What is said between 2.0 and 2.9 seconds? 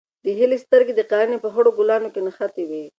کې نښتې وې.